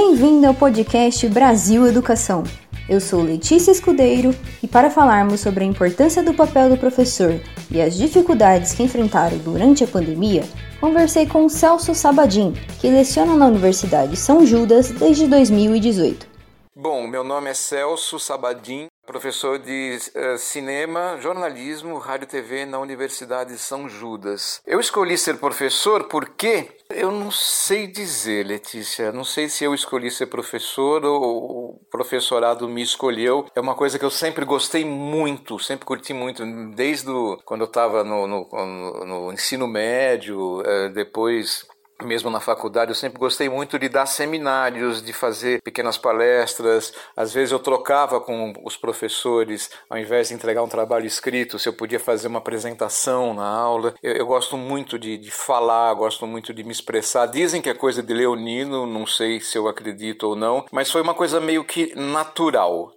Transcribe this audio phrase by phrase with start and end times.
[0.00, 2.44] Bem-vindo ao podcast Brasil Educação.
[2.88, 4.30] Eu sou Letícia Escudeiro
[4.62, 9.36] e para falarmos sobre a importância do papel do professor e as dificuldades que enfrentaram
[9.38, 10.44] durante a pandemia,
[10.80, 16.28] conversei com Celso Sabadim, que leciona na Universidade São Judas desde 2018.
[16.76, 22.78] Bom, meu nome é Celso Sabadim, professor de uh, cinema, jornalismo, rádio e TV na
[22.78, 24.60] Universidade de São Judas.
[24.66, 29.10] Eu escolhi ser professor porque eu não sei dizer, Letícia.
[29.10, 33.46] Não sei se eu escolhi ser professor ou o professorado me escolheu.
[33.54, 36.44] É uma coisa que eu sempre gostei muito, sempre curti muito,
[36.74, 41.66] desde o, quando eu estava no, no, no, no, ensino médio, uh, depois
[42.04, 46.92] mesmo na faculdade, eu sempre gostei muito de dar seminários, de fazer pequenas palestras.
[47.16, 51.68] Às vezes eu trocava com os professores, ao invés de entregar um trabalho escrito, se
[51.68, 53.94] eu podia fazer uma apresentação na aula.
[54.02, 57.26] Eu, eu gosto muito de, de, falar, gosto muito de me expressar.
[57.26, 61.02] Dizem que é coisa de leonino, não sei se eu acredito ou não, mas foi
[61.02, 62.92] uma coisa meio que natural.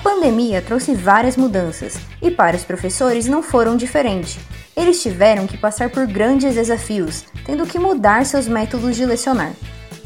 [0.00, 4.38] A pandemia trouxe várias mudanças e para os professores não foram diferentes.
[4.74, 9.52] Eles tiveram que passar por grandes desafios, tendo que mudar seus métodos de lecionar.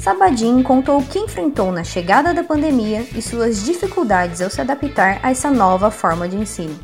[0.00, 5.20] Sabadim contou o que enfrentou na chegada da pandemia e suas dificuldades ao se adaptar
[5.22, 6.76] a essa nova forma de ensino.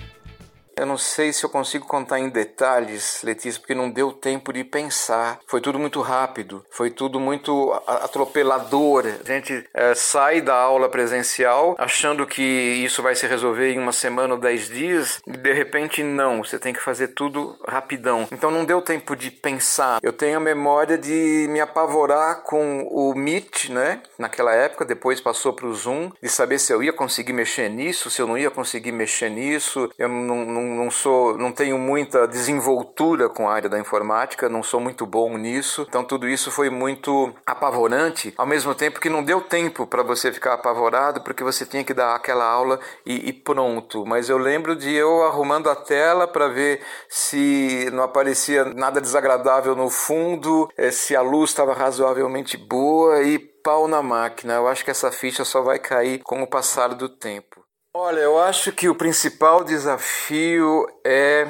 [0.81, 4.65] Eu não sei se eu consigo contar em detalhes, Letícia, porque não deu tempo de
[4.65, 5.39] pensar.
[5.47, 9.05] Foi tudo muito rápido, foi tudo muito atropelador.
[9.23, 13.93] A gente é, sai da aula presencial achando que isso vai se resolver em uma
[13.93, 18.27] semana ou dez dias, e de repente não, você tem que fazer tudo rapidão.
[18.33, 19.99] Então não deu tempo de pensar.
[20.03, 24.01] Eu tenho a memória de me apavorar com o Meet, né?
[24.19, 28.11] Naquela época, depois passou para o Zoom, de saber se eu ia conseguir mexer nisso,
[28.11, 29.91] se eu não ia conseguir mexer nisso.
[29.99, 34.63] Eu não, não não sou, não tenho muita desenvoltura com a área da informática, não
[34.63, 35.87] sou muito bom nisso.
[35.89, 40.33] Então tudo isso foi muito apavorante, ao mesmo tempo que não deu tempo para você
[40.33, 44.05] ficar apavorado, porque você tinha que dar aquela aula e, e pronto.
[44.07, 49.75] Mas eu lembro de eu arrumando a tela para ver se não aparecia nada desagradável
[49.75, 54.55] no fundo, eh, se a luz estava razoavelmente boa e pau na máquina.
[54.55, 57.70] Eu acho que essa ficha só vai cair com o passar do tempo.
[58.03, 61.47] Olha, eu acho que o principal desafio é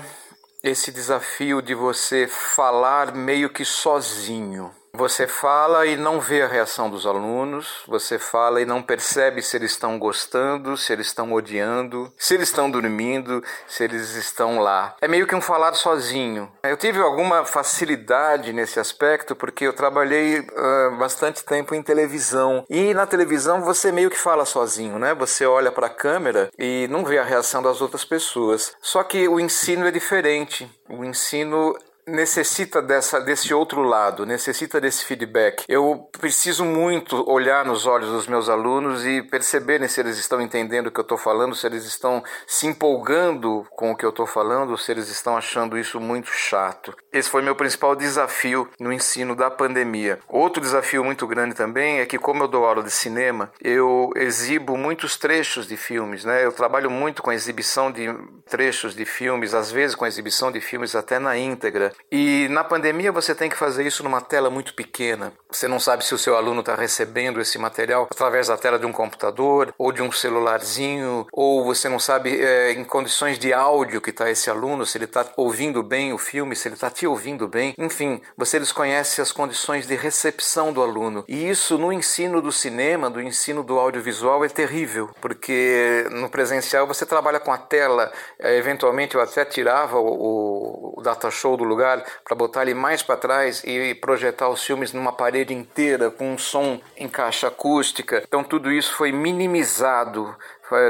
[0.64, 4.74] esse desafio de você falar meio que sozinho.
[4.92, 9.56] Você fala e não vê a reação dos alunos, você fala e não percebe se
[9.56, 14.96] eles estão gostando, se eles estão odiando, se eles estão dormindo, se eles estão lá.
[15.00, 16.50] É meio que um falar sozinho.
[16.62, 22.92] Eu tive alguma facilidade nesse aspecto porque eu trabalhei uh, bastante tempo em televisão e
[22.92, 25.14] na televisão você meio que fala sozinho, né?
[25.14, 28.74] Você olha para a câmera e não vê a reação das outras pessoas.
[28.82, 30.70] Só que o ensino é diferente.
[30.88, 35.64] O ensino necessita dessa, desse outro lado, necessita desse feedback.
[35.68, 40.88] Eu preciso muito olhar nos olhos dos meus alunos e perceber se eles estão entendendo
[40.88, 44.26] o que eu estou falando, se eles estão se empolgando com o que eu estou
[44.26, 46.94] falando, se eles estão achando isso muito chato.
[47.12, 50.18] Esse foi meu principal desafio no ensino da pandemia.
[50.28, 54.76] Outro desafio muito grande também é que, como eu dou aula de cinema, eu exibo
[54.76, 56.44] muitos trechos de filmes, né?
[56.44, 58.06] Eu trabalho muito com a exibição de
[58.48, 61.89] trechos de filmes, às vezes com a exibição de filmes até na íntegra.
[62.10, 65.32] E na pandemia você tem que fazer isso numa tela muito pequena.
[65.50, 68.86] Você não sabe se o seu aluno está recebendo esse material através da tela de
[68.86, 74.00] um computador ou de um celularzinho, ou você não sabe é, em condições de áudio
[74.00, 77.06] que está esse aluno, se ele está ouvindo bem o filme, se ele está te
[77.06, 77.74] ouvindo bem.
[77.78, 81.24] Enfim, você desconhece as condições de recepção do aluno.
[81.26, 86.86] E isso no ensino do cinema, do ensino do audiovisual é terrível, porque no presencial
[86.86, 88.12] você trabalha com a tela.
[88.38, 92.74] É, eventualmente eu até tirava o, o data show do lugar lugar para botar ele
[92.74, 97.48] mais para trás e projetar os filmes numa parede inteira com um som em caixa
[97.48, 98.22] acústica.
[98.26, 100.36] Então tudo isso foi minimizado,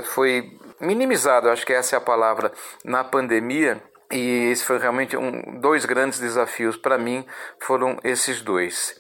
[0.04, 2.52] foi, minimizado, acho que essa é a palavra,
[2.84, 3.80] na pandemia.
[4.12, 7.24] E esse foi realmente um, dois grandes desafios para mim,
[7.60, 8.96] foram esses dois.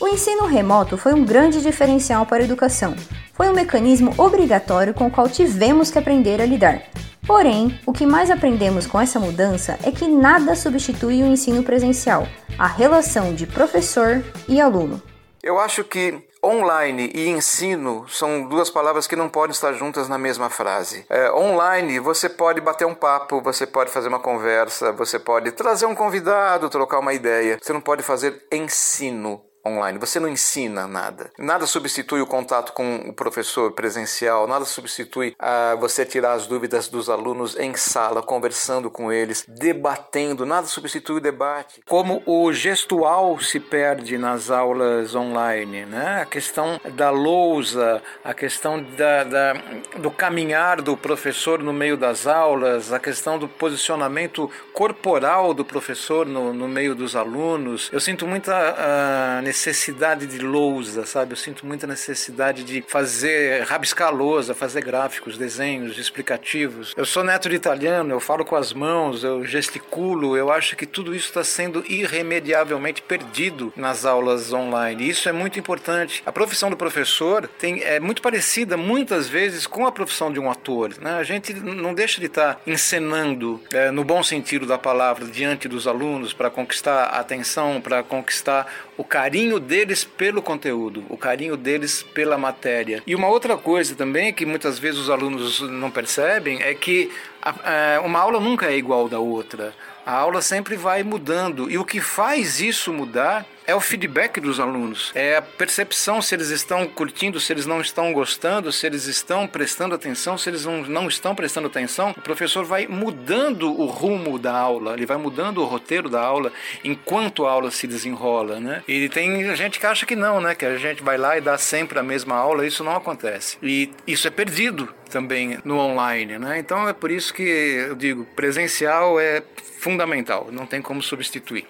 [0.00, 2.96] O ensino remoto foi um grande diferencial para a educação.
[3.34, 6.82] Foi um mecanismo obrigatório com o qual tivemos que aprender a lidar.
[7.28, 12.26] Porém, o que mais aprendemos com essa mudança é que nada substitui o ensino presencial,
[12.58, 15.02] a relação de professor e aluno.
[15.42, 20.16] Eu acho que Online e ensino são duas palavras que não podem estar juntas na
[20.16, 21.04] mesma frase.
[21.10, 25.86] É, online, você pode bater um papo, você pode fazer uma conversa, você pode trazer
[25.86, 27.58] um convidado, trocar uma ideia.
[27.60, 29.42] Você não pode fazer ensino.
[29.66, 29.98] Online.
[29.98, 31.30] Você não ensina nada.
[31.38, 36.88] Nada substitui o contato com o professor presencial, nada substitui a você tirar as dúvidas
[36.88, 41.80] dos alunos em sala, conversando com eles, debatendo, nada substitui o debate.
[41.86, 46.22] Como o gestual se perde nas aulas online, né?
[46.22, 49.52] A questão da lousa, a questão da, da
[49.98, 56.26] do caminhar do professor no meio das aulas, a questão do posicionamento corporal do professor
[56.26, 57.90] no, no meio dos alunos.
[57.92, 61.32] Eu sinto muita uh, necessidade de lousa, sabe?
[61.32, 66.92] Eu sinto muita necessidade de fazer, rabiscar lousa, fazer gráficos, desenhos explicativos.
[66.94, 70.84] Eu sou neto de italiano, eu falo com as mãos, eu gesticulo, eu acho que
[70.84, 75.04] tudo isso está sendo irremediavelmente perdido nas aulas online.
[75.04, 76.22] E isso é muito importante.
[76.26, 80.50] A profissão do professor tem, é muito parecida, muitas vezes, com a profissão de um
[80.50, 80.94] ator.
[81.00, 81.12] Né?
[81.12, 85.66] A gente não deixa de estar tá encenando, é, no bom sentido da palavra, diante
[85.68, 88.66] dos alunos, para conquistar a atenção, para conquistar
[88.98, 93.02] o carinho deles pelo conteúdo, o carinho deles pela matéria.
[93.06, 98.00] E uma outra coisa também que muitas vezes os alunos não percebem é que a,
[98.04, 99.72] uma aula nunca é igual da outra.
[100.04, 104.58] A aula sempre vai mudando e o que faz isso mudar é o feedback dos
[104.58, 109.04] alunos, é a percepção se eles estão curtindo, se eles não estão gostando, se eles
[109.04, 112.12] estão prestando atenção, se eles não, estão prestando atenção.
[112.16, 116.50] O professor vai mudando o rumo da aula, ele vai mudando o roteiro da aula
[116.82, 118.82] enquanto a aula se desenrola, né?
[118.88, 120.54] E tem gente que acha que não, né?
[120.54, 123.58] Que a gente vai lá e dá sempre a mesma aula, isso não acontece.
[123.62, 126.58] E isso é perdido também no online, né?
[126.58, 129.42] Então é por isso que eu digo, presencial é
[129.78, 131.66] fundamental, não tem como substituir.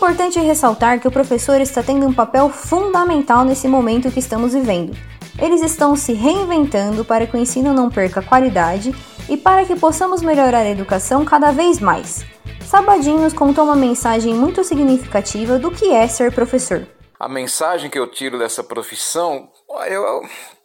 [0.00, 4.96] Importante ressaltar que o professor está tendo um papel fundamental nesse momento que estamos vivendo.
[5.38, 8.94] Eles estão se reinventando para que o ensino não perca qualidade
[9.28, 12.24] e para que possamos melhorar a educação cada vez mais.
[12.64, 16.88] Sabadinhos contou uma mensagem muito significativa do que é ser professor.
[17.18, 19.50] A mensagem que eu tiro dessa profissão,
[19.86, 20.22] eu,